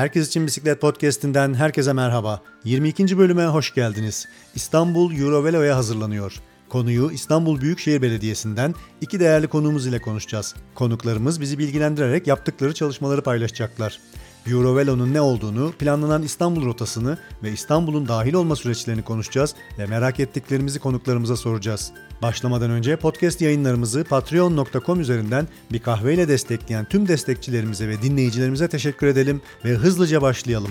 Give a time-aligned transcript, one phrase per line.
[0.00, 2.42] Herkes için Bisiklet Podcast'inden herkese merhaba.
[2.64, 3.18] 22.
[3.18, 4.28] bölüme hoş geldiniz.
[4.54, 6.34] İstanbul Eurovelo'ya hazırlanıyor.
[6.68, 10.54] Konuyu İstanbul Büyükşehir Belediyesi'nden iki değerli konuğumuz ile konuşacağız.
[10.74, 14.00] Konuklarımız bizi bilgilendirerek yaptıkları çalışmaları paylaşacaklar.
[14.46, 20.78] Eurovelo'nun ne olduğunu, planlanan İstanbul rotasını ve İstanbul'un dahil olma süreçlerini konuşacağız ve merak ettiklerimizi
[20.78, 21.92] konuklarımıza soracağız.
[22.22, 29.40] Başlamadan önce podcast yayınlarımızı patreon.com üzerinden bir kahveyle destekleyen tüm destekçilerimize ve dinleyicilerimize teşekkür edelim
[29.64, 30.70] ve hızlıca başlayalım.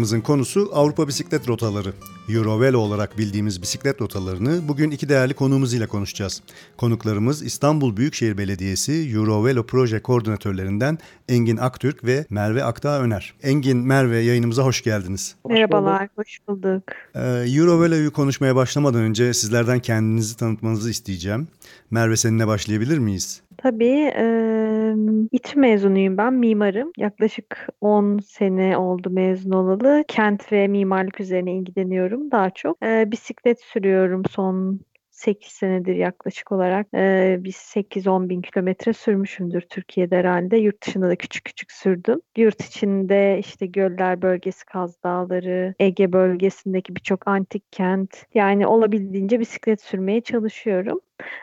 [0.00, 1.92] Programımızın konusu Avrupa bisiklet rotaları.
[2.28, 6.42] Eurovelo olarak bildiğimiz bisiklet rotalarını bugün iki değerli konuğumuz ile konuşacağız.
[6.76, 13.34] Konuklarımız İstanbul Büyükşehir Belediyesi Eurovelo proje koordinatörlerinden Engin Aktürk ve Merve Aktağ Öner.
[13.42, 15.36] Engin, Merve yayınımıza hoş geldiniz.
[15.48, 16.82] Merhabalar, hoş bulduk.
[17.14, 17.20] Ee,
[17.56, 21.48] Eurovelo'yu konuşmaya başlamadan önce sizlerden kendinizi tanıtmanızı isteyeceğim.
[21.90, 23.42] Merve seninle başlayabilir miyiz?
[23.62, 24.12] Tabii.
[24.16, 24.94] E,
[25.32, 26.92] İT mezunuyum ben, mimarım.
[26.98, 30.04] Yaklaşık 10 sene oldu mezun olalı.
[30.08, 32.82] Kent ve mimarlık üzerine ilgileniyorum daha çok.
[32.82, 34.80] E, bisiklet sürüyorum son
[35.20, 40.56] 8 senedir yaklaşık olarak e, bir 8-10 bin kilometre sürmüşümdür Türkiye'de herhalde.
[40.56, 42.20] Yurt dışında da küçük küçük sürdüm.
[42.36, 48.26] Yurt içinde işte Göller bölgesi, Kaz Dağları, Ege bölgesindeki birçok antik kent.
[48.34, 51.00] Yani olabildiğince bisiklet sürmeye çalışıyorum.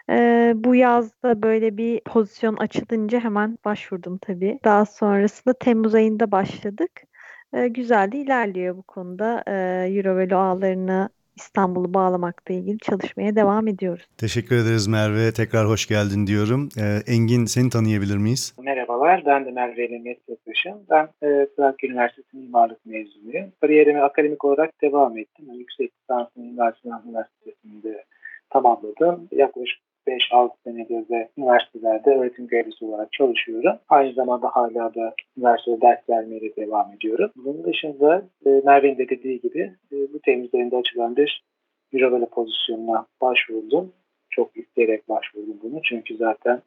[0.09, 4.59] Ee, bu yazda böyle bir pozisyon açılınca hemen başvurdum tabii.
[4.63, 6.91] Daha sonrasında Temmuz ayında başladık.
[7.53, 9.43] Ee, güzel de ilerliyor bu konuda.
[9.47, 14.05] Ee, Eurovelo ağlarına İstanbul'u bağlamakla ilgili çalışmaya devam ediyoruz.
[14.17, 15.31] Teşekkür ederiz Merve.
[15.31, 16.69] Tekrar hoş geldin diyorum.
[16.79, 18.55] Ee, Engin seni tanıyabilir miyiz?
[18.63, 19.23] Merhabalar.
[19.25, 20.77] Ben de Merve ile meslektaşım.
[20.89, 23.51] Ben e, Trakya Üniversitesi mimarlık mezunuyum.
[23.61, 25.45] Kariyerime akademik olarak devam ettim.
[25.47, 28.03] Yani yüksek lisansını Üniversite Üniversitesi'nde
[28.49, 29.27] tamamladım.
[29.31, 33.79] Yaklaşık 5-6 senedir de üniversitelerde öğretim görevlisi olarak çalışıyorum.
[33.89, 37.31] Aynı zamanda hala da üniversitede ders vermeye devam ediyorum.
[37.35, 41.43] Bunun dışında e, Merve'nin de dediği gibi e, bu Temmuz açılan bir
[41.93, 43.93] Eurovelo pozisyonuna başvurdum.
[44.29, 45.81] Çok isteyerek başvurdum bunu.
[45.83, 46.61] Çünkü zaten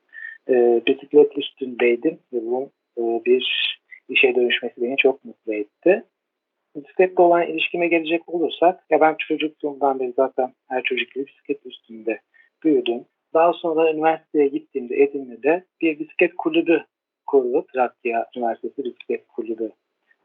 [0.49, 3.71] e, bisiklet üstündeydim ve bunun e, bir
[4.09, 6.05] işe dönüşmesi beni çok mutlu etti.
[6.77, 12.21] Bisikletle olan ilişkime gelecek olursak, ya ben çocukluğumdan beri zaten her çocuk gibi bisiklet üstünde
[12.65, 13.05] büyüdüm.
[13.35, 16.85] Daha sonra üniversiteye gittiğimde Edirne'de bir bisiklet kulübü
[17.27, 17.69] kurduk.
[17.73, 19.71] Trakya Üniversitesi Bisiklet Kulübü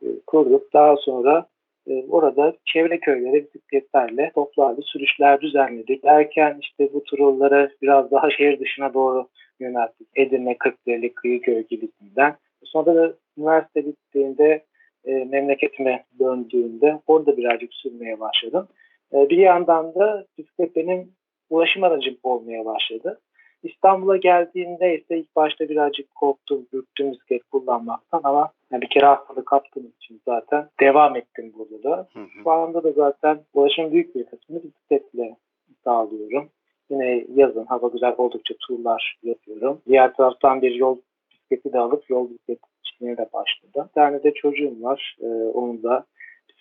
[0.02, 0.74] e, kurduk.
[0.74, 1.46] Daha sonra
[1.88, 6.06] e, orada çevre köylere bisikletlerle toplarla sürüşler düzenledik.
[6.06, 9.28] Erken işte bu turları biraz daha şehir dışına doğru
[9.60, 10.08] yönelttik.
[10.16, 12.36] Edirne, Kırklareli, Kıyıköy gibisinden.
[12.64, 14.64] Sonra da üniversite bittiğinde
[15.06, 18.68] e, memleketime döndüğümde orada birazcık sürmeye başladım.
[19.14, 21.12] Bir yandan da bisiklet benim
[21.50, 23.20] ulaşım aracım olmaya başladı.
[23.64, 29.46] İstanbul'a geldiğimde ise ilk başta birazcık korktum, ürktüm bisiklet kullanmaktan ama yani bir kere hastalık
[29.46, 32.08] kaptığım için zaten devam ettim burada da.
[32.14, 32.44] Hı hı.
[32.44, 35.36] Şu anda da zaten ulaşım büyük bir kısmını bisikletle
[35.84, 36.50] sağlıyorum.
[36.90, 39.82] Yine yazın hava güzel oldukça turlar yapıyorum.
[39.88, 40.98] Diğer taraftan bir yol
[41.32, 43.90] bisikleti de alıp yol bisikleti çizmeye de başladım.
[43.90, 45.18] Bir tane de çocuğum var.
[45.22, 46.06] Ee, onu da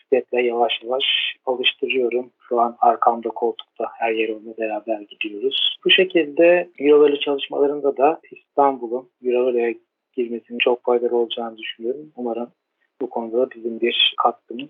[0.04, 1.04] bisikletle yavaş yavaş
[1.46, 2.30] alıştırıyorum.
[2.48, 5.76] Şu an arkamda koltukta her yere onunla beraber gidiyoruz.
[5.84, 9.74] Bu şekilde Eurovelo çalışmalarında da İstanbul'un Eurovolo'ya
[10.16, 12.12] girmesinin çok faydalı olacağını düşünüyorum.
[12.16, 12.50] Umarım
[13.00, 14.68] bu konuda bizim bir katkımız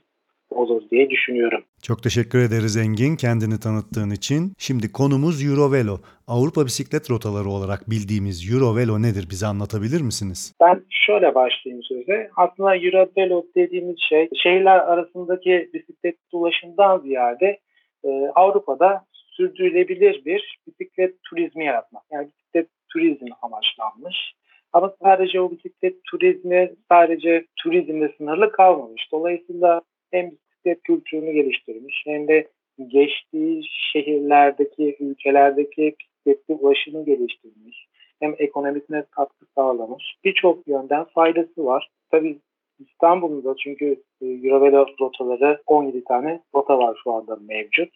[0.50, 1.62] olur diye düşünüyorum.
[1.82, 4.52] Çok teşekkür ederiz Engin kendini tanıttığın için.
[4.58, 5.96] Şimdi konumuz Eurovelo.
[6.28, 10.54] Avrupa bisiklet rotaları olarak bildiğimiz Eurovelo nedir bize anlatabilir misiniz?
[10.60, 12.30] Ben şöyle başlayayım söze.
[12.36, 17.58] Aslında Eurovelo dediğimiz şey şehirler arasındaki bisiklet ulaşımdan ziyade
[18.04, 22.02] e, Avrupa'da sürdürülebilir bir bisiklet turizmi yaratmak.
[22.12, 24.34] Yani bisiklet turizmi amaçlanmış.
[24.72, 29.08] Ama sadece o bisiklet turizmi sadece turizmle sınırlı kalmamış.
[29.12, 29.80] Dolayısıyla
[30.14, 32.48] hem bisiklet kültürünü geliştirmiş hem de
[32.88, 33.62] geçtiği
[33.92, 37.86] şehirlerdeki, ülkelerdeki bisikletli ulaşımı geliştirmiş.
[38.20, 40.04] Hem ekonomisine katkı sağlamış.
[40.24, 41.90] Birçok yönden faydası var.
[42.10, 42.38] Tabii
[42.78, 47.90] İstanbul'da da çünkü e, Eurovelo rotaları 17 tane rota var şu anda mevcut.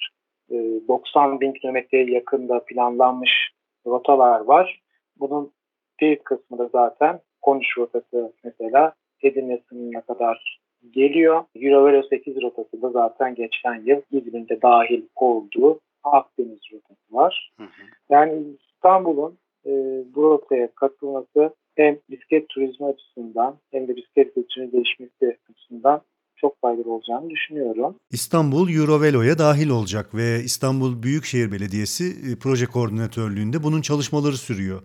[0.50, 3.30] 90 e, bin kilometreye yakında planlanmış
[3.86, 4.80] rotalar var.
[5.16, 5.52] Bunun
[6.00, 10.58] bir kısmı da zaten 13 rotası mesela Edirne sınırına kadar
[10.90, 11.44] geliyor.
[11.54, 17.52] Eurovelo 8 rotası da zaten geçen yıl İzmir'de dahil olduğu Akdeniz rotası var.
[17.56, 17.68] Hı hı.
[18.10, 18.42] Yani
[18.74, 19.70] İstanbul'un e,
[20.14, 26.02] bu rotaya katılması hem bisiklet turizmi açısından hem de bisiklet kültürünün gelişmesi açısından
[26.36, 27.94] çok faydalı olacağını düşünüyorum.
[28.10, 34.82] İstanbul Eurovelo'ya dahil olacak ve İstanbul Büyükşehir Belediyesi e, proje koordinatörlüğünde bunun çalışmaları sürüyor.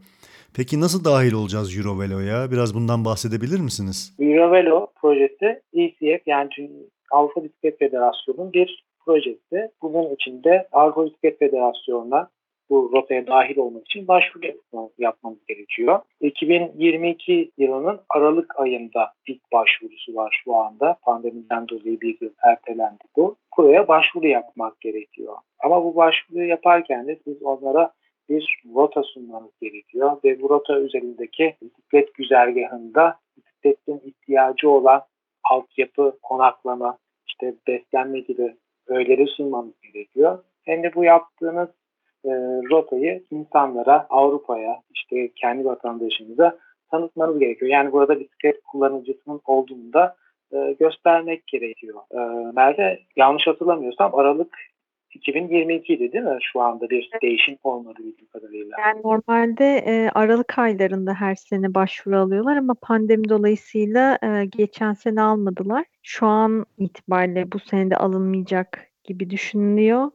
[0.56, 2.52] Peki nasıl dahil olacağız Eurovelo'ya?
[2.52, 4.16] Biraz bundan bahsedebilir misiniz?
[4.20, 6.50] Eurovelo projesi ECF yani
[7.12, 9.72] Avrupa Bisiklet Federasyonu'nun bir projesi.
[9.82, 12.30] Bunun içinde Avrupa Bisiklet Federasyonu'na
[12.70, 14.46] bu rotaya dahil olmak için başvuru
[14.98, 16.00] yapmamız gerekiyor.
[16.22, 20.98] 2022 yılının Aralık ayında ilk başvurusu var şu anda.
[21.02, 23.36] Pandemiden dolayı bir yıl ertelendi bu.
[23.58, 25.36] Buraya başvuru yapmak gerekiyor.
[25.60, 27.92] Ama bu başvuruyu yaparken de siz onlara
[28.30, 35.02] bir rota sunmanız gerekiyor ve bu rota üzerindeki bisiklet güzergahında bisikletin ihtiyacı olan
[35.44, 36.98] altyapı, konaklama,
[37.28, 38.56] işte beslenme gibi
[38.88, 40.44] öğeleri sunmanız gerekiyor.
[40.64, 41.70] Hem de bu yaptığınız
[42.26, 42.32] e,
[42.72, 46.58] rotayı insanlara, Avrupa'ya, işte kendi vatandaşımıza
[46.92, 47.72] tanıtmanız gerekiyor.
[47.72, 50.16] Yani burada bisiklet kullanıcısının olduğunu da
[50.54, 52.02] e, göstermek gerekiyor.
[52.12, 52.18] E,
[52.56, 54.58] Merve yanlış hatırlamıyorsam Aralık
[55.16, 56.38] 2022 idi değil mi?
[56.42, 58.78] Şu anda bir değişim olmadı bildiğim kadarıyla.
[58.80, 65.22] Yani normalde e, Aralık aylarında her sene başvuru alıyorlar ama pandemi dolayısıyla e, geçen sene
[65.22, 65.86] almadılar.
[66.04, 70.12] Şu an itibariyle bu sene de alınmayacak gibi düşünülüyor.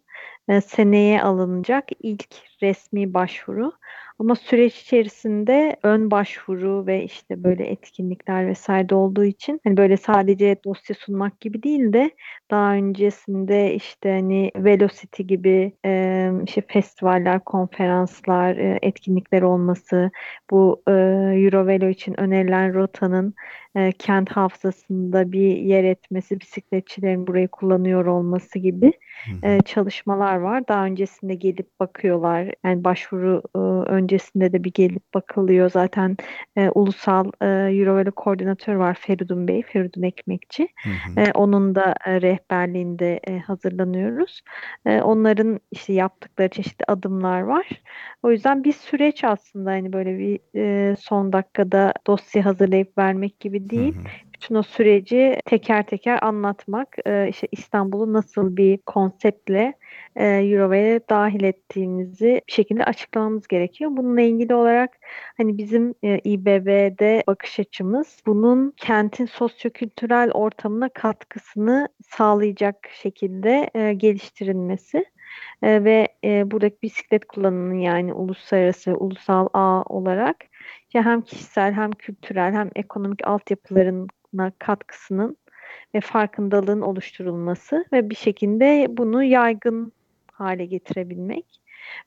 [0.48, 2.26] E, seneye alınacak ilk
[2.62, 3.72] resmi başvuru.
[4.18, 10.56] Ama süreç içerisinde ön başvuru ve işte böyle etkinlikler vesaire olduğu için hani böyle sadece
[10.64, 12.10] dosya sunmak gibi değil de
[12.50, 20.10] daha öncesinde işte hani Velocity gibi e, işte festivaller, konferanslar, e, etkinlikler olması,
[20.50, 23.34] bu e, Eurovelo için önerilen rotanın
[23.76, 28.92] e, kent hafızasında bir yer etmesi, bisikletçilerin burayı kullanıyor olması gibi
[29.42, 30.68] e, çalışmalar var.
[30.68, 32.54] Daha öncesinde gelip bakıyorlar.
[32.64, 33.58] Yani başvuru e,
[34.08, 35.70] öncesinde de bir gelip bakılıyor.
[35.70, 36.16] Zaten
[36.56, 40.68] e, ulusal e, Eurovelo koordinatör var Feridun Bey, Feridun Ekmekçi.
[40.82, 41.20] Hı hı.
[41.20, 44.40] E, onun da e, rehberliğinde e, hazırlanıyoruz.
[44.86, 47.66] E, onların işte yaptıkları çeşitli adımlar var.
[48.22, 53.70] O yüzden bir süreç aslında hani böyle bir e, son dakikada dosya hazırlayıp vermek gibi
[53.70, 53.94] değil.
[53.94, 59.74] Hı hı bütün o süreci teker teker anlatmak, e, işte İstanbul'u nasıl bir konseptle
[60.16, 63.90] e, Eurova'ya dahil ettiğimizi bir şekilde açıklamamız gerekiyor.
[63.96, 64.90] Bununla ilgili olarak
[65.36, 75.04] hani bizim e, İBB'de bakış açımız bunun kentin sosyokültürel ortamına katkısını sağlayacak şekilde e, geliştirilmesi.
[75.62, 80.36] E, ve e, buradaki bisiklet kullanımının yani uluslararası, ulusal ağ olarak
[80.88, 84.08] işte hem kişisel hem kültürel hem ekonomik altyapıların
[84.58, 85.36] katkısının
[85.94, 89.92] ve farkındalığın oluşturulması ve bir şekilde bunu yaygın
[90.32, 91.60] hale getirebilmek.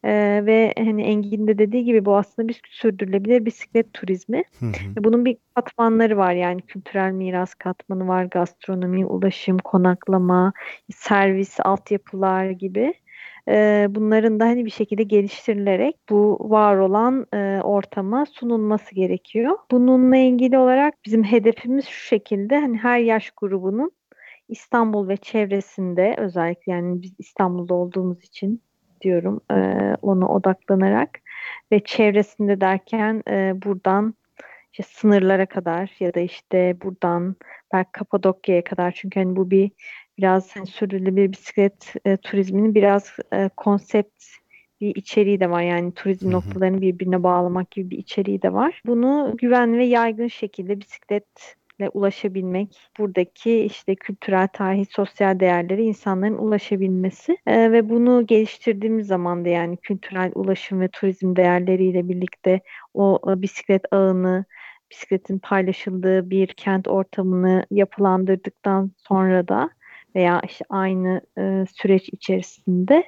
[0.04, 4.44] Ee, ve hani Engin de dediği gibi bu aslında bir sürdürülebilir bisiklet turizmi.
[4.60, 5.04] Hı hı.
[5.04, 10.54] Bunun bir katmanları var yani kültürel miras katmanı var, gastronomi, ulaşım, konaklama,
[10.96, 12.94] servis, altyapılar gibi
[13.50, 19.58] e, bunların da hani bir şekilde geliştirilerek bu var olan e, ortama sunulması gerekiyor.
[19.72, 23.92] Bununla ilgili olarak bizim hedefimiz şu şekilde hani her yaş grubunun
[24.50, 28.62] İstanbul ve çevresinde özellikle yani biz İstanbul'da olduğumuz için
[29.02, 29.56] diyorum e,
[30.02, 31.20] ona odaklanarak
[31.72, 34.16] ve çevresinde derken e, buradan
[34.74, 37.36] işte sınırlara kadar ya da işte buradan
[37.74, 39.72] belki Kapadokya'ya kadar çünkü hani bu bir
[40.18, 44.24] biraz hani sürdürülebilir bisiklet e, turizminin biraz e, konsept
[44.82, 45.62] bir içeriği de var.
[45.62, 46.34] Yani turizm Hı-hı.
[46.34, 48.82] noktalarını birbirine bağlamak gibi bir içeriği de var.
[48.86, 57.38] Bunu güvenli ve yaygın şekilde bisikletle ulaşabilmek, buradaki işte kültürel, tarihi, sosyal değerleri insanların ulaşabilmesi
[57.48, 62.62] e, ve bunu geliştirdiğimiz zaman da yani kültürel ulaşım ve turizm değerleriyle birlikte
[62.94, 64.46] o, o bisiklet ağını
[64.92, 69.70] bisikletin paylaşıldığı bir kent ortamını yapılandırdıktan sonra da
[70.16, 73.04] veya işte aynı e, süreç içerisinde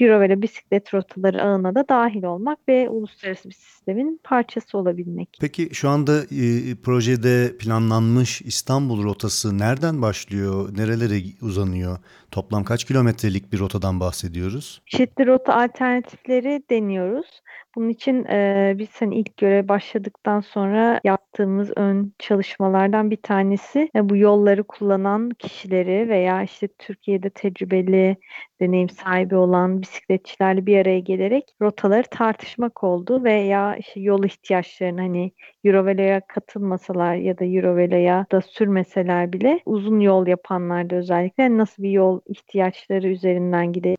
[0.00, 5.38] Eurovelo bisiklet rotaları ağına da dahil olmak ve uluslararası bir sistemin parçası olabilmek.
[5.40, 11.98] Peki şu anda e, projede planlanmış İstanbul rotası nereden başlıyor, nerelere uzanıyor?
[12.30, 14.82] Toplam kaç kilometrelik bir rotadan bahsediyoruz?
[14.86, 17.42] Çeşitli rota alternatifleri deniyoruz.
[17.76, 24.08] Bunun için e, biz hani ilk göre başladıktan sonra yaptığımız ön çalışmalardan bir tanesi e,
[24.08, 28.16] bu yolları kullanan kişileri veya işte Türkiye'de tecrübeli,
[28.60, 35.32] deneyim sahibi olan bisikletçilerle bir araya gelerek rotaları tartışmak oldu veya işte yol ihtiyaçlarını hani
[35.64, 42.20] Eurovelo'ya katılmasalar ya da Eurovelo'ya da sürmeseler bile uzun yol yapanlarda özellikle nasıl bir yol
[42.26, 43.96] ihtiyaçları üzerinden gidelim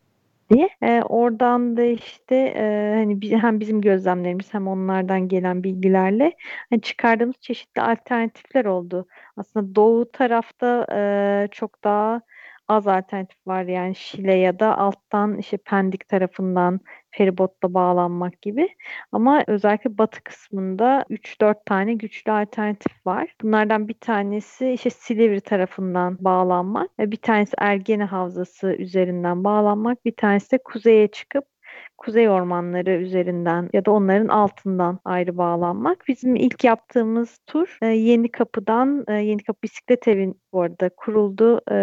[0.49, 0.69] diye.
[0.81, 6.33] E, oradan da işte e, hani hem bizim gözlemlerimiz hem onlardan gelen bilgilerle
[6.69, 9.07] hani çıkardığımız çeşitli alternatifler oldu.
[9.37, 12.21] Aslında doğu tarafta e, çok daha
[12.67, 16.79] az alternatif var yani Şile ya da alttan işte Pendik tarafından
[17.11, 18.69] feribotla bağlanmak gibi.
[19.11, 23.35] Ama özellikle batı kısmında 3-4 tane güçlü alternatif var.
[23.41, 30.51] Bunlardan bir tanesi işte Silivri tarafından bağlanmak, bir tanesi Ergene Havzası üzerinden bağlanmak, bir tanesi
[30.51, 31.45] de kuzeye çıkıp
[31.97, 36.03] kuzey ormanları üzerinden ya da onların altından ayrı bağlanmak.
[36.07, 41.61] Bizim ilk yaptığımız tur e, Yeni Kapı'dan e, Yeni Kapı Bisiklet Evi bu arada kuruldu.
[41.71, 41.75] E,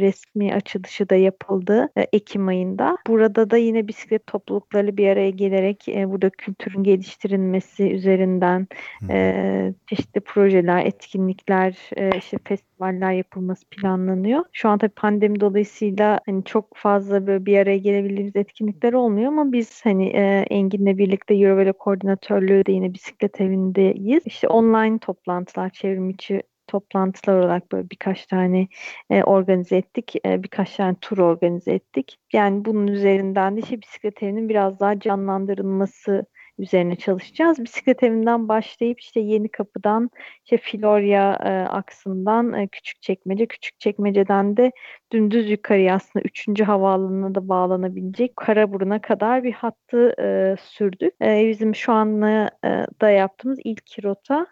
[0.00, 2.98] resmi açılışı da yapıldı e, Ekim ayında.
[3.06, 8.68] Burada da yine bisiklet toplulukları bir araya gelerek e, burada kültürün geliştirilmesi üzerinden
[9.10, 12.69] e, çeşitli projeler, etkinlikler, e, işte festivaller
[13.12, 14.44] yapılması planlanıyor.
[14.52, 19.52] Şu an tabii pandemi dolayısıyla hani çok fazla böyle bir araya gelebildiğimiz etkinlikler olmuyor ama
[19.52, 24.22] biz hani e, Engin'le birlikte Eurovelo koordinatörlüğü de yine bisiklet evindeyiz.
[24.26, 28.68] İşte online toplantılar, çevrim içi toplantılar olarak böyle birkaç tane
[29.10, 30.14] e, organize ettik.
[30.26, 32.18] E, birkaç tane tur organize ettik.
[32.32, 36.26] Yani bunun üzerinden de işte bisiklet evinin biraz daha canlandırılması
[36.60, 37.58] üzerine çalışacağız.
[37.64, 40.10] Bisiklet evinden başlayıp işte Yeni Kapı'dan
[40.44, 44.72] işte Florya e, aksından e, Küçükçekmece, Küçükçekmece'den de
[45.12, 46.62] dümdüz yukarıya aslında 3.
[46.62, 51.14] havaalanına da bağlanabilecek Karaburun'a kadar bir hattı e, sürdük.
[51.22, 54.46] E, bizim şu anda e, da yaptığımız ilk rota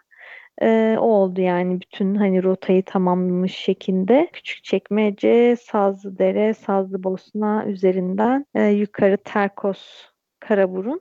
[0.62, 4.31] e, o oldu yani bütün hani rotayı tamamlamış şekilde.
[4.33, 10.07] Küçükçekmece, Sazlıdere, Sazlıbosna üzerinden e, yukarı Terkos,
[10.41, 11.00] Karaburun.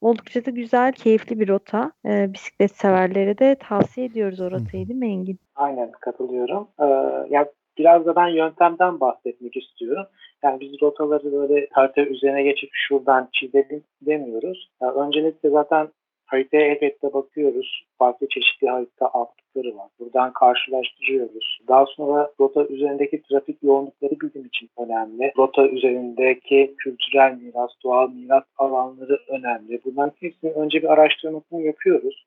[0.00, 1.92] Oldukça da güzel, keyifli bir rota.
[2.06, 5.38] E, bisiklet severlere de tavsiye ediyoruz o rotayı değil mi Engin?
[5.56, 6.68] Aynen katılıyorum.
[6.80, 6.84] Ee,
[7.30, 7.46] yani
[7.78, 10.06] biraz da ben yöntemden bahsetmek istiyorum.
[10.42, 14.70] Yani biz rotaları böyle harita üzerine geçip şuradan çizelim demiyoruz.
[14.82, 15.88] Yani öncelikle zaten
[16.26, 17.84] haritaya elbette bakıyoruz.
[17.98, 19.88] Farklı çeşitli harita altlıkları var.
[20.00, 21.60] Buradan karşılaştırıyoruz.
[21.68, 25.32] Daha sonra rota üzerindeki trafik yoğunlukları bizim için önemli.
[25.38, 29.80] Rota üzerindeki kültürel miras, doğal miras alanları önemli.
[29.84, 32.26] Bunların hepsinin önce bir araştırmasını yapıyoruz.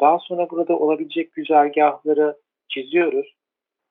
[0.00, 2.36] Daha sonra burada olabilecek güzergahları
[2.68, 3.34] çiziyoruz.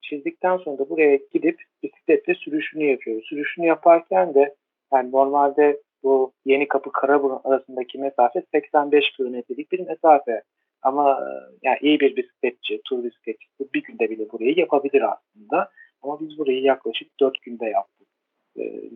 [0.02, 3.26] Çizdikten sonra da buraya gidip bisikletle sürüşünü yapıyoruz.
[3.30, 4.56] Sürüşünü yaparken de
[4.94, 10.42] yani normalde bu Yeni Kapı Karaburun arasındaki mesafe 85 kilometrelik bir mesafe.
[10.82, 11.20] Ama
[11.64, 15.70] yani iyi bir bisikletçi, tur bisikletçisi bir günde bile burayı yapabilir aslında.
[16.02, 18.08] Ama biz burayı yaklaşık 4 günde yaptık.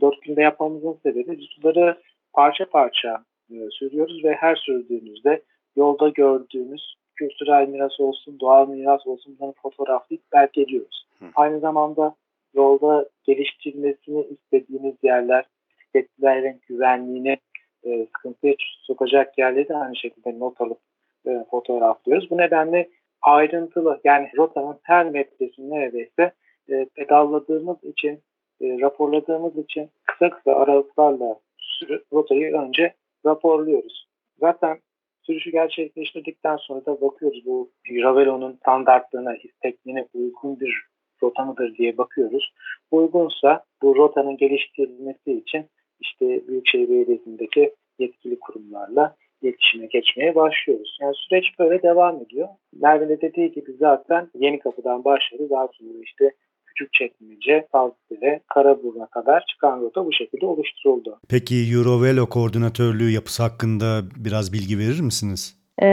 [0.02, 1.98] 4 günde yapmamızın sebebi suları
[2.34, 3.24] parça parça
[3.72, 5.42] sürüyoruz ve her sürdüğümüzde
[5.76, 11.08] yolda gördüğümüz kültürel miras olsun, doğal miras olsun bunların fotoğraflayıp belgeliyoruz.
[11.20, 11.26] Hı.
[11.36, 12.16] Aynı zamanda
[12.54, 15.46] yolda geliştirilmesini istediğimiz yerler,
[15.96, 17.38] bisikletlerin güvenliğini
[17.84, 20.80] e, sıkıntıya sokacak yerleri de aynı şekilde not alıp
[21.28, 22.30] e, fotoğraflıyoruz.
[22.30, 22.90] Bu nedenle
[23.22, 26.32] ayrıntılı yani rotanın her metresini neredeyse
[26.70, 28.20] e, pedalladığımız için,
[28.62, 31.40] e, raporladığımız için kısa kısa aralıklarla
[32.14, 32.94] rotayı önce
[33.26, 34.08] raporluyoruz.
[34.40, 34.78] Zaten
[35.22, 40.90] sürüşü gerçekleştirdikten sonra da bakıyoruz bu Ravelo'nun standartlarına, isteklerine uygun bir
[41.24, 42.54] rota mıdır diye bakıyoruz.
[42.92, 45.66] Uygunsa bu rotanın geliştirilmesi için
[46.00, 50.98] işte Büyükşehir Belediyesi'ndeki yetkili kurumlarla iletişime geçmeye başlıyoruz.
[51.02, 52.48] Yani süreç böyle devam ediyor.
[52.82, 55.48] Merve'de dediği gibi zaten yeni kapıdan başladı.
[55.50, 56.32] Daha sonra işte
[56.66, 61.20] Küçükçekmece, Sazlıdere, Karaburun'a kadar çıkan rota bu şekilde oluşturuldu.
[61.30, 65.60] Peki Eurovelo koordinatörlüğü yapısı hakkında biraz bilgi verir misiniz?
[65.82, 65.88] Ee,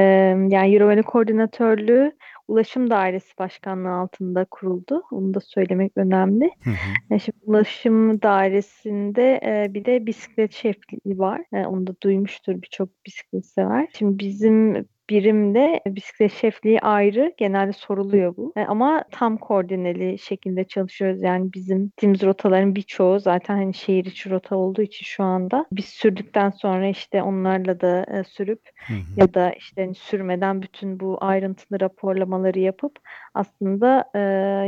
[0.48, 2.12] yani Eurovelo koordinatörlüğü
[2.49, 5.03] Ulaşım Dairesi Başkanlığı altında kuruldu.
[5.11, 6.50] Onu da söylemek önemli.
[6.65, 7.15] Hı hı.
[7.15, 11.43] E, şimdi Ulaşım Dairesi'nde e, bir de bisiklet şefliği var.
[11.53, 13.88] E, onu da duymuştur birçok bisiklet sever.
[13.99, 18.52] Şimdi bizim birimde bisiklet şefliği ayrı genelde soruluyor bu.
[18.56, 21.22] E, ama tam koordineli şekilde çalışıyoruz.
[21.22, 25.84] Yani bizim gittiğimiz rotaların birçoğu zaten hani şehir içi rota olduğu için şu anda biz
[25.84, 28.98] sürdükten sonra işte onlarla da e, sürüp hı hı.
[29.16, 32.98] ya da işte hani sürmeden bütün bu ayrıntılı raporlamaları yapıp
[33.34, 34.18] aslında e,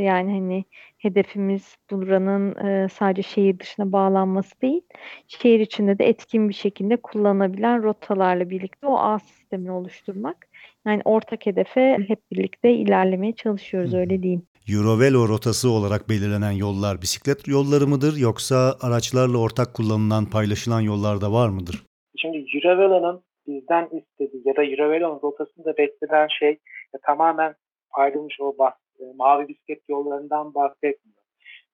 [0.02, 0.64] yani hani
[0.98, 4.82] hedefimiz buranın e, sadece şehir dışına bağlanması değil,
[5.28, 9.18] şehir içinde de etkin bir şekilde kullanabilen rotalarla birlikte o ağ
[9.48, 10.36] sistemini oluşturmak.
[10.86, 14.42] Yani ortak hedefe hep birlikte ilerlemeye çalışıyoruz öyle diyeyim.
[14.74, 21.32] Eurovelo rotası olarak belirlenen yollar bisiklet yolları mıdır yoksa araçlarla ortak kullanılan paylaşılan yollar da
[21.32, 21.86] var mıdır?
[22.16, 26.58] Şimdi Eurovelo'nun bizden istediği ya da Eurovelo'nun rotasında beklenen şey
[26.94, 27.54] ya, tamamen
[27.90, 31.22] ayrılmış o bahs e, mavi bisiklet yollarından bahsetmiyor.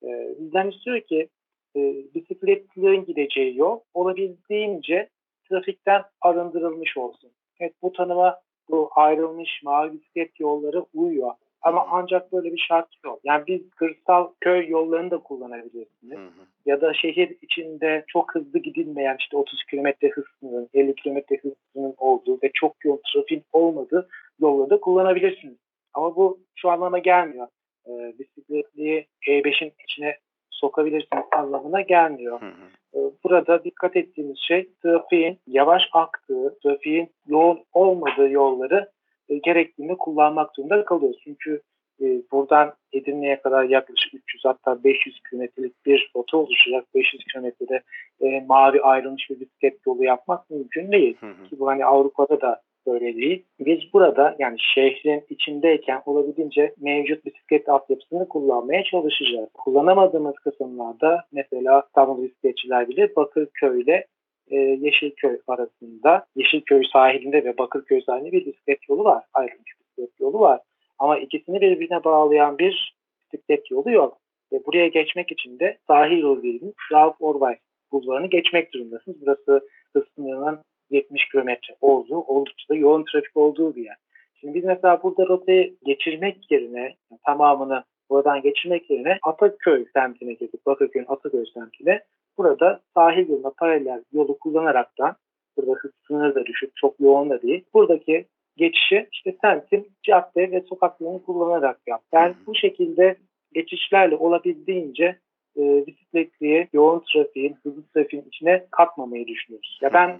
[0.03, 1.27] E, bizden istiyor ki
[1.75, 1.79] e,
[2.15, 5.09] bisikletlilerin gideceği yol olabildiğince
[5.49, 7.31] trafikten arındırılmış olsun.
[7.59, 11.31] Evet bu tanıma bu ayrılmış mavi bisiklet yolları uyuyor.
[11.61, 13.19] Ama ancak böyle bir şart yok.
[13.23, 16.17] Yani biz kırsal köy yollarını da kullanabilirsiniz.
[16.17, 16.45] Hı hı.
[16.65, 21.53] Ya da şehir içinde çok hızlı gidilmeyen işte 30 km hız sınırının, 50 km hız
[21.73, 24.09] sınırının olduğu ve çok yoğun trafiğin olmadığı
[24.39, 25.57] yolları da kullanabilirsiniz.
[25.93, 27.47] Ama bu şu anlama gelmiyor.
[27.87, 30.17] Ee, bisikletliyi E5'in içine
[30.61, 32.41] sokabilirsiniz anlamına gelmiyor.
[32.41, 32.99] Hı hı.
[32.99, 38.89] Ee, burada dikkat ettiğimiz şey trafiğin yavaş aktığı, trafiğin yoğun olmadığı yolları
[39.29, 41.21] e, gerektiğinde kullanmak zorunda kalıyoruz.
[41.23, 41.61] Çünkü
[42.01, 46.85] e, buradan Edirne'ye kadar yaklaşık 300 hatta 500 kilometrelik bir rota oluşacak.
[46.95, 47.81] 500 kilometrede
[48.21, 51.17] e, mavi ayrılmış bir bisiklet yolu yapmak mümkün değil.
[51.19, 51.49] Hı hı.
[51.49, 53.45] Ki bu hani Avrupa'da da böyle değil.
[53.59, 59.49] Biz burada yani şehrin içindeyken olabildiğince mevcut bisiklet altyapısını kullanmaya çalışacağız.
[59.53, 64.03] Kullanamadığımız kısımlarda mesela İstanbul bisikletçiler bilir Bakırköy'le
[64.51, 69.23] e, Yeşilköy arasında, Yeşilköy sahilinde ve Bakırköy sahilinde bir bisiklet yolu var.
[69.33, 70.59] Ayrılmış bisiklet yolu var.
[70.99, 72.95] Ama ikisini birbirine bağlayan bir
[73.33, 74.17] bisiklet yolu yok.
[74.53, 77.55] Ve buraya geçmek için de sahil yolu dediğimiz Rauf Orbay
[77.91, 79.17] bulvarını geçmek durumundasınız.
[79.21, 83.95] Burası hız sınırının 70 kilometre olduğu, oldukça da yoğun trafik olduğu bir yer.
[84.35, 90.65] Şimdi biz mesela burada rotayı geçirmek yerine, yani tamamını buradan geçirmek yerine Ataköy semtine gidip
[90.65, 92.03] Bakırköy'ün Ataköy semtine
[92.37, 95.15] burada sahil yoluna paralel yolu kullanaraktan
[95.57, 97.65] burada hız sınırı da düşük, çok yoğun da değil.
[97.73, 98.25] Buradaki
[98.57, 102.01] geçişi işte semtin cadde ve sokaklarını kullanarak yap.
[102.13, 103.15] Yani bu şekilde
[103.53, 105.19] geçişlerle olabildiğince
[105.57, 109.79] e, bisikletliye yoğun trafiğin, hızlı trafiğin içine katmamayı düşünüyoruz.
[109.81, 110.19] Ya ben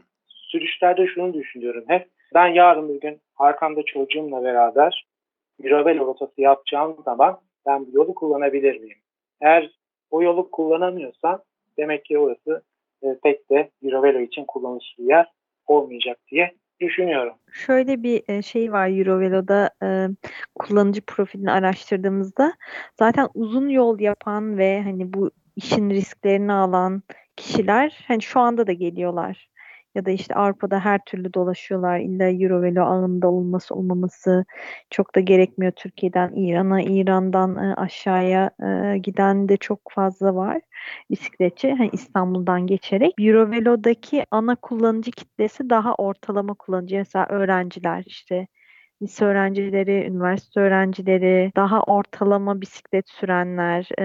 [0.55, 2.09] sürüşlerde şunu düşünüyorum hep.
[2.33, 5.07] Ben yarın bir gün arkamda çocuğumla beraber
[5.59, 8.97] Mirabello rotası yapacağım zaman ben bu yolu kullanabilir miyim?
[9.41, 9.71] Eğer
[10.11, 11.41] o yolu kullanamıyorsam
[11.77, 12.63] demek ki orası
[13.03, 15.31] e, pek de Eurovelo için kullanışlı yer
[15.67, 17.33] olmayacak diye düşünüyorum.
[17.51, 19.87] Şöyle bir e, şey var Eurovelo'da e,
[20.55, 22.53] kullanıcı profilini araştırdığımızda
[22.99, 27.01] zaten uzun yol yapan ve hani bu işin risklerini alan
[27.35, 29.49] kişiler hani şu anda da geliyorlar
[29.95, 31.99] ya da işte Avrupa'da her türlü dolaşıyorlar.
[31.99, 34.45] İlla Eurovelo ağında olması olmaması
[34.89, 35.71] çok da gerekmiyor.
[35.71, 40.61] Türkiye'den İran'a, İran'dan e, aşağıya e, giden de çok fazla var
[41.11, 43.13] bisikletçi hani İstanbul'dan geçerek.
[43.19, 46.95] Eurovelo'daki ana kullanıcı kitlesi daha ortalama kullanıcı.
[46.95, 48.47] Mesela öğrenciler işte
[49.01, 54.03] lise öğrencileri, üniversite öğrencileri, daha ortalama bisiklet sürenler, e,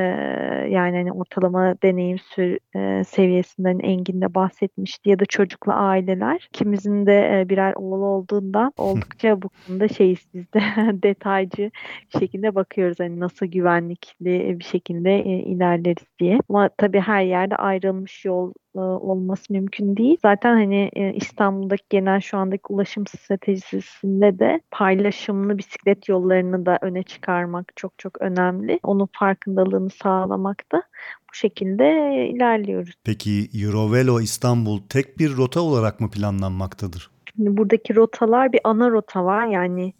[0.70, 6.48] yani hani ortalama deneyim sür, e, seviyesinden Engin de bahsetmişti ya da çocuklu aileler.
[6.52, 10.60] Kimizin de e, birer oğul olduğundan oldukça bu konuda şeyiz biz de
[11.02, 11.70] detaycı
[12.14, 16.38] bir şekilde bakıyoruz hani nasıl güvenlikli bir şekilde e, ilerleriz diye.
[16.48, 20.16] Ama tabii her yerde ayrılmış yol olması mümkün değil.
[20.22, 27.72] Zaten hani İstanbul'daki genel şu andaki ulaşım stratejisinde de paylaşımlı bisiklet yollarını da öne çıkarmak
[27.76, 28.80] çok çok önemli.
[28.82, 30.82] Onun farkındalığını sağlamak da
[31.30, 31.84] bu şekilde
[32.28, 32.94] ilerliyoruz.
[33.04, 37.10] Peki Eurovelo İstanbul tek bir rota olarak mı planlanmaktadır?
[37.36, 39.46] Şimdi buradaki rotalar bir ana rota var.
[39.46, 39.92] Yani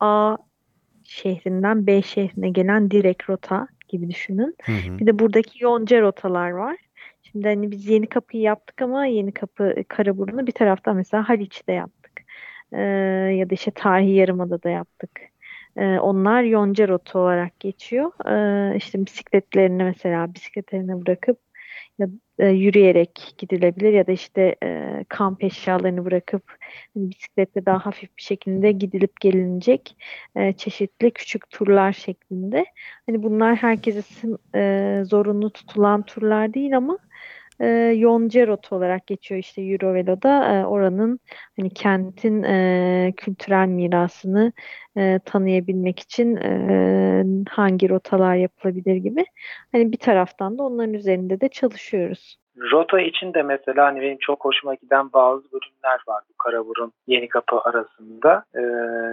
[0.00, 0.36] A
[1.04, 4.56] şehrinden B şehrine gelen direkt rota gibi düşünün.
[4.64, 4.98] Hı hı.
[4.98, 6.76] Bir de buradaki yonca rotalar var.
[7.22, 11.95] Şimdi hani biz yeni kapıyı yaptık ama yeni kapı Karaburun'u bir taraftan mesela Haliç'te yaptık.
[12.72, 12.80] Ee,
[13.38, 15.10] ya da işte Tarihi Yarımada da yaptık.
[15.76, 18.12] Ee, onlar yonca rotu olarak geçiyor.
[18.72, 21.38] Ee, işte bisikletlerini mesela bisikletlerini bırakıp
[21.98, 26.42] ya e, yürüyerek gidilebilir ya da işte e, kamp eşyalarını bırakıp
[26.94, 29.96] hani bisikletle daha hafif bir şekilde gidilip gelinecek
[30.36, 32.64] e, çeşitli küçük turlar şeklinde.
[33.06, 36.98] Hani bunlar herkesin e, zorunlu tutulan turlar değil ama
[37.60, 37.66] e,
[37.96, 41.20] yonca rota olarak geçiyor işte Eurovelo'da e, oranın
[41.56, 44.52] hani kentin e, kültürel mirasını
[44.96, 49.24] e, tanıyabilmek için e, hangi rotalar yapılabilir gibi.
[49.72, 52.36] Hani bir taraftan da onların üzerinde de çalışıyoruz.
[52.72, 57.28] Rota için de mesela hani benim çok hoşuma giden bazı bölümler var bu Karaburun Yeni
[57.28, 58.44] Kapı arasında.
[58.54, 58.60] Ee,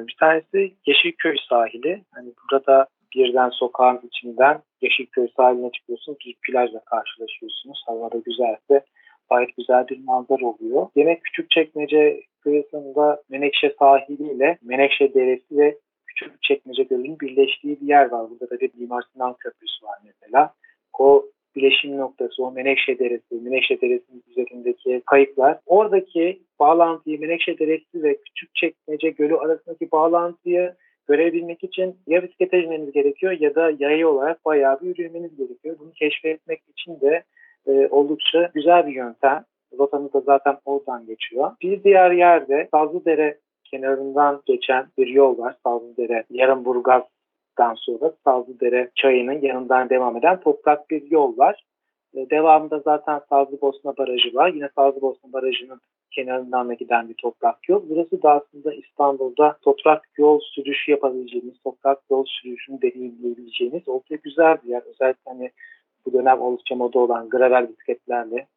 [0.08, 2.04] bir tanesi Yeşilköy sahili.
[2.12, 6.17] Hani burada birden sokağın içinden Yeşilköy sahiline çıkıyorsunuz.
[6.26, 7.84] Bir plajla karşılaşıyorsunuz.
[7.86, 8.86] Havada güzelse
[9.30, 10.88] gayet güzel bir manzara oluyor.
[10.95, 18.30] Yine Küçükçekmece kıyısında Menekşe sahiliyle Menekşe Deresi ve Küçükçekmece Gölü'nün birleştiği bir yer var.
[18.30, 20.54] Burada da bir Mimar Sinan Köprüsü var mesela.
[20.99, 25.60] O bileşim noktası, o Menekşe Deresi, Menekşe Deresi'nin üzerindeki kayıklar.
[25.65, 30.73] Oradaki bağlantıyı Menekşe Deresi ve Küçükçekmece Gölü arasındaki bağlantıyı
[31.08, 35.76] görebilmek için ya bisiklete binmeniz gerekiyor ya da yayı olarak bayağı bir yürümeniz gerekiyor.
[35.80, 37.24] Bunu keşfetmek için de
[37.68, 39.46] e, oldukça güzel bir yöntem.
[39.80, 41.52] Rotamız da zaten oradan geçiyor.
[41.62, 45.56] Bir diğer yerde Sazlıdere kenarından geçen bir yol var.
[45.63, 51.63] Sazlıdere, Yarımburgaz'dan sonra Sazlıdere çayının yanından devam eden toprak bir yol var.
[52.13, 54.50] E, devamında zaten Sazlıbosna Barajı var.
[54.50, 55.82] Yine Sazlıbosna Barajı'nın
[56.15, 57.84] kenarından da giden bir toprak yol.
[57.89, 64.69] Burası da aslında İstanbul'da toprak yol sürüşü yapabileceğiniz, toprak yol sürüşünü deneyimleyebileceğiniz oldukça güzel bir
[64.69, 64.82] yer.
[64.82, 65.52] Özellikle hani
[66.06, 68.47] bu dönem oldukça moda olan gravel bisikletlerle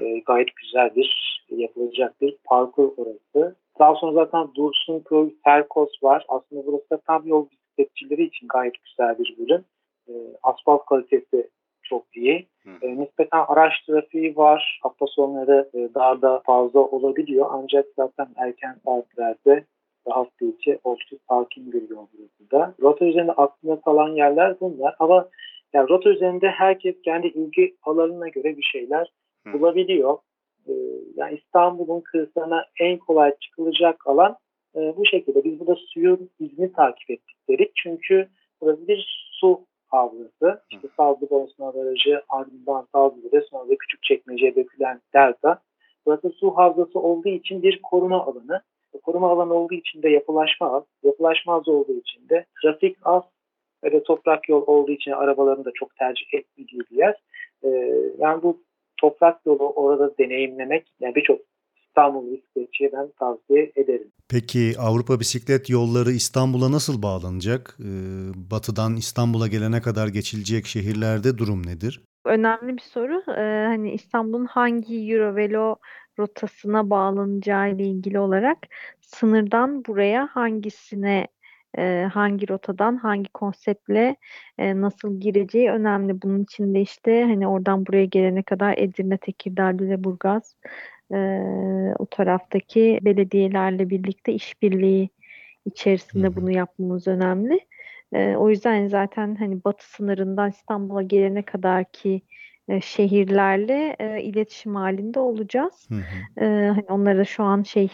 [0.00, 3.56] e, gayet güzel bir yapılacak bir parkur orası.
[3.78, 6.24] Daha sonra zaten Dursunköy, Terkos var.
[6.28, 9.64] Aslında burası da tam yol bisikletçileri için gayet güzel bir bölüm.
[10.08, 11.50] E, asfalt kalitesi
[11.84, 12.46] çok iyi.
[12.82, 14.80] E, nispeten araç trafiği var.
[14.82, 17.46] Hafta sonları e, daha da fazla olabiliyor.
[17.50, 19.64] Ancak zaten erken saatlerde
[20.06, 22.74] ve hafta içi oldukça sakin bir yol burası da.
[22.82, 24.94] Rota üzerinde aklında kalan yerler bunlar.
[24.98, 25.28] Ama
[25.72, 29.12] yani rota üzerinde herkes kendi ilgi alanına göre bir şeyler
[29.52, 30.18] bulabiliyor.
[30.68, 30.72] E,
[31.16, 34.36] yani İstanbul'un kırsalına en kolay çıkılacak alan
[34.76, 35.44] e, bu şekilde.
[35.44, 37.72] Biz burada suyun izini takip ettik dedik.
[37.74, 38.28] Çünkü
[38.60, 39.60] burası bir su
[39.94, 40.62] havzası.
[40.70, 45.58] İşte Sazlı Bosna Barajı ardından Sazlı'da sonra da küçük çekmeceye dökülen delta.
[46.06, 48.62] Burası su havzası olduğu için bir koruma alanı.
[49.02, 50.82] Koruma alanı olduğu için de yapılaşma az.
[51.02, 53.22] Yapılaşma az olduğu için de trafik az
[53.84, 57.22] ve de toprak yol olduğu için arabaların da çok tercih etmediği bir yer.
[57.64, 57.68] Ee,
[58.18, 58.60] yani bu
[59.00, 61.40] toprak yolu orada deneyimlemek yani birçok
[61.94, 64.10] İstanbul bisikletçiye ben tavsiye ederim.
[64.28, 67.76] Peki Avrupa bisiklet yolları İstanbul'a nasıl bağlanacak?
[67.80, 67.84] Ee,
[68.50, 72.00] batıdan İstanbul'a gelene kadar geçilecek şehirlerde durum nedir?
[72.24, 73.22] Önemli bir soru.
[73.28, 75.76] Ee, hani İstanbul'un hangi Eurovelo
[76.18, 78.58] rotasına bağlanacağı ile ilgili olarak
[79.00, 81.26] sınırdan buraya hangisine
[81.78, 84.16] e, hangi rotadan hangi konseptle
[84.58, 86.22] e, nasıl gireceği önemli.
[86.22, 90.56] Bunun için de işte hani oradan buraya gelene kadar Edirne, Tekirdağ, Lüleburgaz
[91.12, 91.18] e,
[91.98, 95.10] o taraftaki belediyelerle birlikte işbirliği
[95.66, 97.60] içerisinde bunu yapmamız önemli.
[98.12, 102.22] E, o yüzden zaten hani batı sınırından İstanbul'a gelene kadar ki
[102.68, 105.88] e, şehirlerle e, iletişim halinde olacağız.
[105.88, 106.44] Hı hı.
[106.44, 107.88] E, hani onlara şu an şey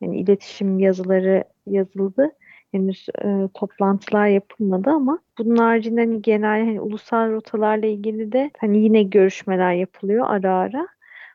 [0.00, 2.30] yani iletişim yazıları yazıldı.
[2.72, 8.78] Henüz e, toplantılar yapılmadı ama bunun haricinde hani genel hani ulusal rotalarla ilgili de hani
[8.78, 10.88] yine görüşmeler yapılıyor ara ara.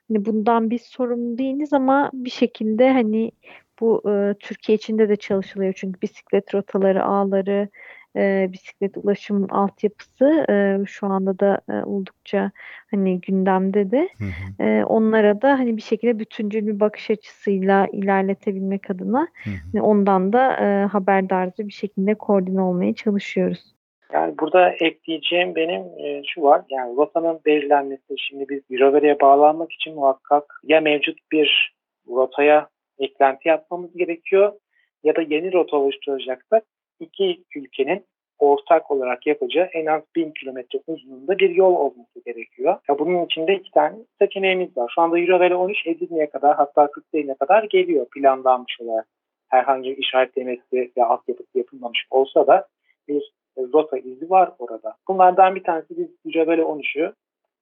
[0.10, 3.32] Hani bundan biz sorumlu değiliz ama bir şekilde hani
[3.82, 5.74] bu e, Türkiye içinde de çalışılıyor.
[5.78, 7.70] Çünkü bisiklet rotaları, ağları,
[8.16, 12.52] e, bisiklet ulaşım altyapısı e, şu anda da e, oldukça
[12.92, 14.10] hani gündemde de.
[14.18, 14.64] Hı hı.
[14.64, 19.54] E, onlara da hani bir şekilde bütüncül bir bakış açısıyla ilerletebilmek adına Hı hı.
[19.72, 23.79] hani ondan da e, haberdarca bir şekilde koordine olmaya çalışıyoruz.
[24.14, 26.62] Yani burada ekleyeceğim benim e, şu var.
[26.70, 31.74] Yani rotanın belirlenmesi şimdi biz Eurovere'ye bağlanmak için muhakkak ya mevcut bir
[32.08, 32.68] rotaya
[33.00, 34.54] eklenti yapmamız gerekiyor
[35.04, 36.64] ya da yeni rota oluşturacaksak
[37.00, 38.06] iki ülkenin
[38.40, 42.78] ortak olarak yapacağı en az 1000 kilometre uzunluğunda bir yol olması gerekiyor.
[42.90, 44.92] Ya bunun içinde iki tane seçeneğimiz var.
[44.96, 49.08] Şu anda Eurovere 13 Edirne'ye kadar hatta Kırklareli'ne kadar geliyor planlanmış olarak.
[49.50, 52.68] Herhangi bir işaretlemesi ve altyapısı yapılmamış olsa da
[53.08, 53.32] bir
[53.74, 54.96] rota izi var orada.
[55.08, 57.14] Bunlardan bir tanesi biz Mücadele 13'ü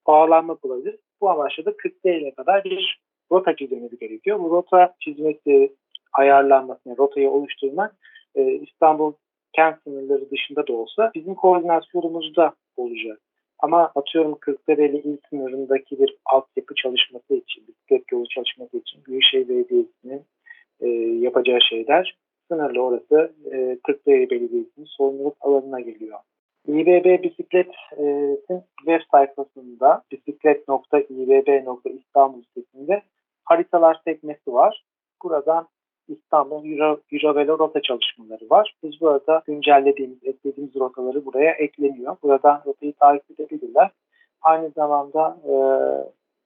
[0.07, 0.95] bağlanma bulabilir.
[1.21, 4.39] Bu amaçla da 40 ile kadar bir rota çizmemiz gerekiyor.
[4.39, 5.75] Bu rota çizmesi,
[6.13, 7.95] ayarlanması, yani rotayı oluşturmak
[8.35, 9.13] e, İstanbul
[9.53, 13.19] kent sınırları dışında da olsa bizim koordinasyonumuzda olacak.
[13.59, 20.21] Ama atıyorum Kırklareli il sınırındaki bir altyapı çalışması için, bisiklet yolu çalışması için Büyükşehir Belediyesi'nin
[20.79, 20.87] e,
[21.25, 26.19] yapacağı şeyler sınırlı orası e, Kırklareli Belediyesi'nin sorumluluk alanına geliyor.
[26.67, 33.01] İBB Bisiklet'in web sayfasında bisiklet.ibb.istanbul sitesinde
[33.43, 34.83] haritalar sekmesi var.
[35.23, 35.67] Buradan
[36.07, 36.99] İstanbul Euro,
[37.59, 38.75] rota çalışmaları var.
[38.83, 42.17] Biz burada güncellediğimiz, eklediğimiz rotaları buraya ekleniyor.
[42.23, 43.91] Buradan rotayı takip edebilirler.
[44.41, 45.53] Aynı zamanda e,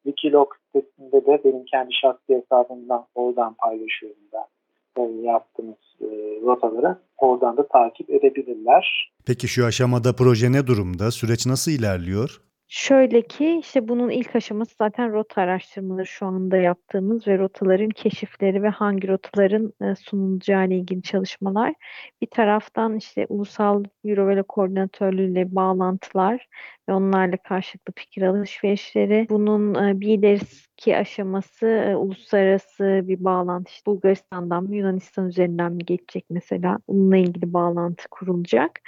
[0.04, 4.61] Wikilog sitesinde de benim kendi şahsi hesabımdan oradan paylaşıyorum ben e,
[5.00, 6.06] yaptığımız e,
[6.46, 6.98] rotaları.
[7.18, 9.12] Oradan da takip edebilirler.
[9.26, 11.12] Peki şu aşamada proje ne durumda?
[11.12, 12.42] Süreç nasıl ilerliyor?
[12.74, 18.64] Şöyle ki işte bunun ilk aşaması zaten rota araştırmaları şu anda yaptığımız ve rotaların keşifleri
[18.64, 21.74] ve hangi rotaların e, sunulacağı ile ilgili çalışmalar.
[22.22, 26.48] Bir taraftan işte ulusal Eurovelo koordinatörlüğüyle bağlantılar
[26.92, 29.28] ve onlarla karşılıklı fikir alışverişleri.
[29.30, 33.72] Bunun e, bir ileriki aşaması e, uluslararası bir bağlantı.
[33.72, 36.80] İşte Bulgaristan'dan mı Yunanistan üzerinden mi geçecek mesela?
[36.88, 38.80] Bununla ilgili bağlantı kurulacak.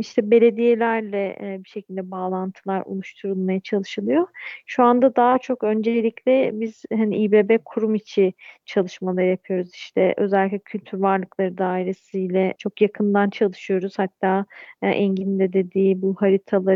[0.00, 4.26] İşte belediyelerle e, bir şekilde bağlantılar oluşturulmaya çalışılıyor.
[4.66, 8.32] Şu anda daha çok öncelikle biz hani İBB kurum içi
[8.66, 9.74] çalışmalar yapıyoruz.
[9.74, 13.98] İşte özellikle kültür varlıkları dairesiyle çok yakından çalışıyoruz.
[13.98, 14.46] Hatta
[14.82, 16.14] Engin'in de dediği bu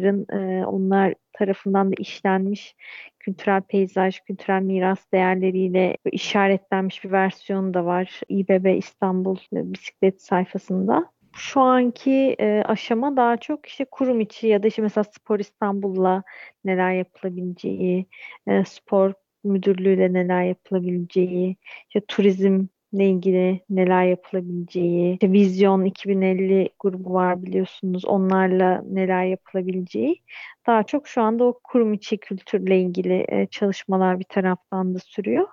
[0.03, 2.77] haritaların e, onlar tarafından da işlenmiş
[3.19, 8.21] kültürel peyzaj, kültürel miras değerleriyle işaretlenmiş bir versiyon da var.
[8.29, 14.67] İBB İstanbul bisiklet sayfasında şu anki e, aşama daha çok işte kurum içi ya da
[14.67, 16.23] işte mesela Spor İstanbul'la
[16.65, 18.07] neler yapılabileceği,
[18.47, 19.13] e, spor
[19.45, 21.57] müdürlüğüyle neler yapılabileceği,
[21.89, 28.05] işte turizm ile ilgili neler yapılabileceği, işte Vizyon 2050 grubu var biliyorsunuz.
[28.05, 30.23] Onlarla neler yapılabileceği.
[30.67, 35.49] Daha çok şu anda o kurum içi kültürle ilgili e, çalışmalar bir taraftan da sürüyor.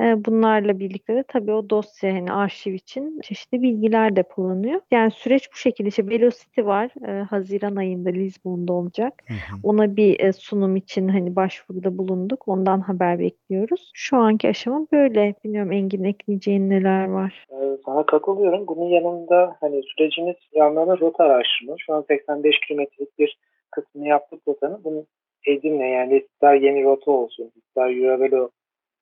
[0.00, 4.80] E, bunlarla birlikte de tabii o dosya hani arşiv için çeşitli bilgiler depolanıyor.
[4.90, 5.88] Yani süreç bu şekilde.
[5.88, 6.90] İşte Velocity var.
[7.08, 9.22] E, Haziran ayında Lisbon'da olacak.
[9.28, 9.58] Hı hı.
[9.62, 12.48] Ona bir e, sunum için hani başvuruda bulunduk.
[12.48, 13.90] Ondan haber bekliyoruz.
[13.94, 15.34] Şu anki aşama böyle.
[15.44, 17.46] Bilmiyorum Engin ekleyeceğin neler var?
[17.50, 18.66] Ee, sana katılıyorum.
[18.66, 21.74] Bunun yanında hani sürecimiz yanlarına rota araştırma.
[21.78, 23.38] Şu an 85 kilometrelik bir
[23.70, 24.84] kısmını yaptık rotanın.
[24.84, 25.06] Bunu
[25.46, 28.50] Edirne yani ister yeni rota olsun, ister Eurovelo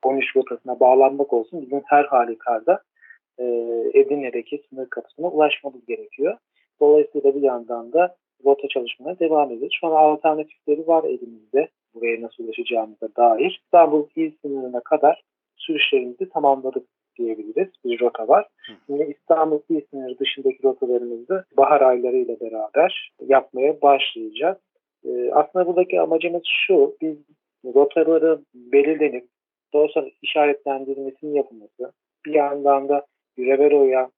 [0.05, 2.83] 13 rotasına bağlanmak olsun bizim her halükarda
[3.39, 3.45] e,
[3.95, 6.39] Edirne'deki sınır kapısına ulaşmamız gerekiyor.
[6.81, 9.77] Dolayısıyla bir yandan da rota çalışmaya devam ediyoruz.
[9.81, 13.61] Şu an alternatifleri var elimizde buraya nasıl ulaşacağımıza dair.
[13.65, 15.23] İstanbul il sınırına kadar
[15.57, 16.87] sürüşlerimizi tamamladık
[17.19, 17.69] diyebiliriz.
[17.85, 18.47] Bir rota var.
[18.87, 24.59] Şimdi İstanbul il sınırı dışındaki rotalarımızı bahar aylarıyla beraber yapmaya başlayacağız.
[25.05, 27.17] Ee, aslında buradaki amacımız şu, biz
[27.65, 29.27] rotaları belirlenip
[29.73, 31.93] doğrusu işaretlendirilmesinin yapılması,
[32.27, 33.07] bir yandan da
[33.39, 34.11] Revero'ya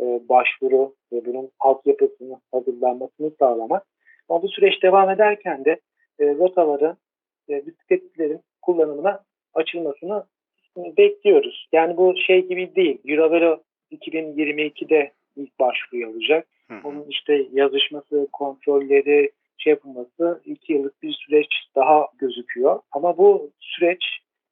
[0.00, 3.86] e, başvuru ve bunun altyapısının hazırlanmasını sağlamak.
[4.28, 5.80] Ama bu süreç devam ederken de
[6.20, 6.96] e, rotaların,
[7.48, 9.20] e, bisikletlerin kullanımına
[9.54, 10.24] açılmasını
[10.76, 11.68] bekliyoruz.
[11.72, 12.98] Yani bu şey gibi değil.
[13.04, 16.46] Eurovelo 2022'de ilk başvuru alacak.
[16.84, 22.80] Bunun işte yazışması, kontrolleri, şey yapılması iki yıllık bir süreç daha gözüküyor.
[22.92, 24.04] Ama bu süreç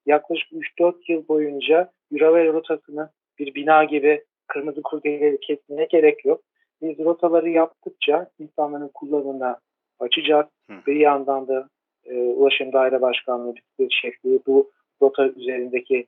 [0.06, 6.40] yaklaşık 3-4 yıl boyunca Eurovelo rotasını bir bina gibi kırmızı kurdeleri kesmeye gerek yok.
[6.82, 9.58] Biz rotaları yaptıkça insanların kullanımına
[10.00, 10.46] açacağız.
[10.70, 10.74] Hı.
[10.86, 11.68] Bir yandan da
[12.04, 14.70] e, Ulaşım Daire Başkanlığı Bisiklet Şefliği bu
[15.02, 16.06] rota üzerindeki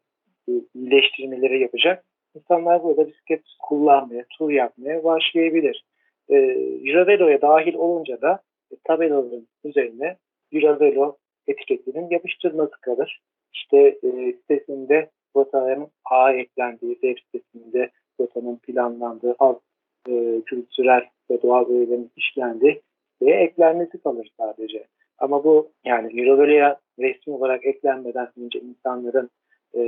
[0.48, 2.05] e, iyileştirmeleri yapacak.
[2.37, 5.85] İnsanlar burada bisiklet kullanmaya, tur yapmaya başlayabilir.
[6.28, 6.37] E,
[6.85, 10.16] Eurovelo dahil olunca da e, tabelaların üzerine
[10.52, 13.20] Eurovelo etiketinin yapıştırması kalır.
[13.52, 19.61] İşte e, sitesinde rotanın A eklendiği, web sitesinde rotanın planlandığı, alt
[20.09, 22.83] e, kültürel ve doğal öğelerin işlendiği
[23.22, 24.87] ve eklenmesi kalır sadece.
[25.18, 29.31] Ama bu yani Eurovolo'ya resmi olarak eklenmeden önce insanların
[29.74, 29.81] e,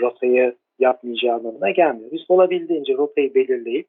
[0.00, 2.10] rotayı yapmayacağı anlamına gelmiyor.
[2.12, 3.86] Biz olabildiğince rotayı belirleyip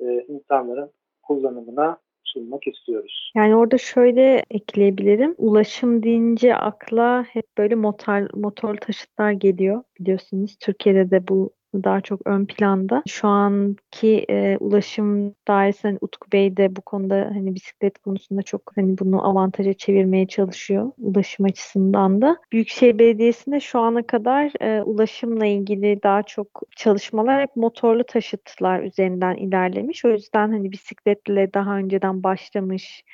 [0.00, 0.90] E, insanların
[1.22, 3.32] kullanımına sunmak istiyoruz.
[3.36, 5.34] Yani orada şöyle ekleyebilirim.
[5.38, 10.56] Ulaşım deyince akla hep böyle motor motor taşıtlar geliyor biliyorsunuz.
[10.60, 11.50] Türkiye'de de bu
[11.84, 13.02] daha çok ön planda.
[13.06, 18.62] Şu anki e, ulaşım dairesi hani Utku Bey de bu konuda hani bisiklet konusunda çok
[18.76, 22.36] hani bunu avantaja çevirmeye çalışıyor ulaşım açısından da.
[22.52, 29.36] Büyükşehir Belediyesi'nde şu ana kadar e, ulaşımla ilgili daha çok çalışmalar hep motorlu taşıtlar üzerinden
[29.36, 30.04] ilerlemiş.
[30.04, 33.04] O yüzden hani bisikletle daha önceden başlamış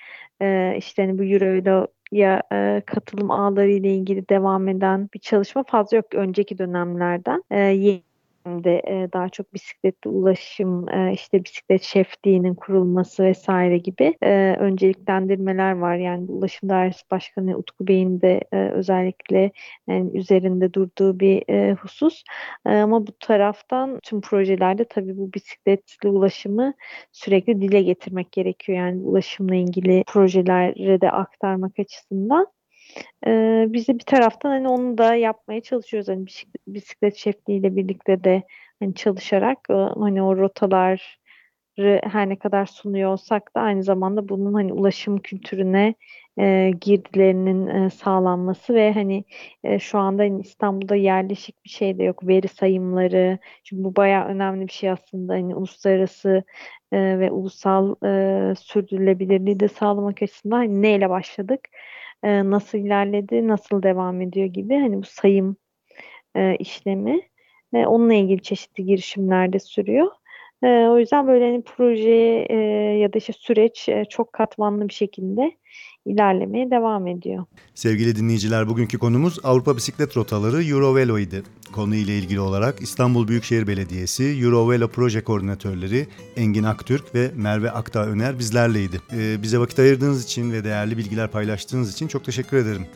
[0.42, 5.64] e, işte hani bu Euro ya e, katılım ağları ile ilgili devam eden bir çalışma
[5.64, 7.42] fazla yok önceki dönemlerden.
[7.51, 8.03] E, yeni
[8.46, 15.72] de e, daha çok bisikletli ulaşım, e, işte bisiklet şefliğinin kurulması vesaire gibi e, önceliklendirmeler
[15.72, 15.96] var.
[15.96, 19.52] Yani Ulaşım Dairesi Başkanı Utku Bey'in de e, özellikle
[19.88, 22.22] yani üzerinde durduğu bir e, husus.
[22.66, 26.74] E, ama bu taraftan tüm projelerde tabii bu bisikletli ulaşımı
[27.12, 28.78] sürekli dile getirmek gerekiyor.
[28.78, 32.46] Yani ulaşımla ilgili projelere de aktarmak açısından.
[33.26, 36.09] Ee, biz de bir taraftan hani onu da yapmaya çalışıyoruz.
[36.09, 36.26] Hani
[36.66, 38.42] bisiklet şefliğiyle birlikte de
[38.81, 39.59] hani çalışarak
[39.98, 41.18] hani o rotalar
[42.02, 45.94] her ne kadar sunuyor olsak da aynı zamanda bunun hani ulaşım kültürüne
[46.38, 49.24] e, girdilerinin e, sağlanması ve hani
[49.64, 52.28] e, şu anda hani İstanbul'da yerleşik bir şey de yok.
[52.28, 53.38] Veri sayımları.
[53.64, 55.33] Çünkü bu bayağı önemli bir şey aslında.
[55.33, 56.44] Hani uluslararası
[56.92, 61.61] e, ve ulusal e, sürdürülebilirliği de sağlamak açısından hani neyle başladık?
[62.22, 63.48] E, nasıl ilerledi?
[63.48, 65.56] Nasıl devam ediyor gibi hani bu sayım
[66.37, 67.22] e, işlemi.
[67.74, 70.08] E, onunla ilgili çeşitli girişimler de sürüyor.
[70.62, 72.57] E, o yüzden böyle hani proje e,
[72.98, 75.53] ya da işte süreç e, çok katmanlı bir şekilde
[76.07, 77.44] ilerlemeye devam ediyor.
[77.75, 81.42] Sevgili dinleyiciler bugünkü konumuz Avrupa Bisiklet Rotaları Eurovelo idi.
[81.72, 88.07] Konu ile ilgili olarak İstanbul Büyükşehir Belediyesi Eurovelo Proje Koordinatörleri Engin Aktürk ve Merve Akdağ
[88.07, 88.96] Öner bizlerleydi.
[89.12, 92.87] Ee, bize vakit ayırdığınız için ve değerli bilgiler paylaştığınız için çok teşekkür ederim.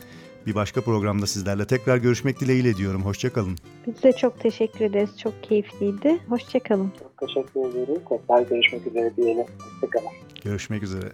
[0.45, 3.05] Bir başka programda sizlerle tekrar görüşmek dileğiyle diyorum.
[3.05, 3.57] Hoşçakalın.
[3.87, 5.09] Biz de çok teşekkür ederiz.
[5.23, 6.19] Çok keyifliydi.
[6.29, 6.91] Hoşçakalın.
[6.99, 7.99] Çok teşekkür ederiz.
[8.09, 9.45] Tekrar görüşmek üzere diyelim.
[9.59, 10.11] Hoşçakalın.
[10.43, 11.11] Görüşmek üzere.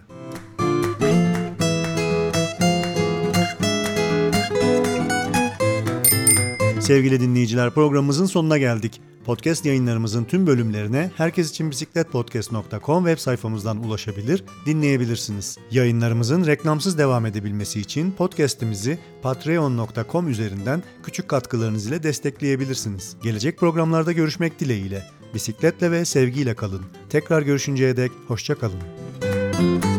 [6.80, 9.00] Sevgili dinleyiciler programımızın sonuna geldik.
[9.24, 15.58] Podcast yayınlarımızın tüm bölümlerine herkesiçinbisikletpodcast.com web sayfamızdan ulaşabilir, dinleyebilirsiniz.
[15.70, 23.16] Yayınlarımızın reklamsız devam edebilmesi için podcast'imizi patreon.com üzerinden küçük katkılarınız ile destekleyebilirsiniz.
[23.22, 25.02] Gelecek programlarda görüşmek dileğiyle.
[25.34, 26.82] Bisikletle ve sevgiyle kalın.
[27.10, 29.93] Tekrar görüşünceye dek hoşça kalın.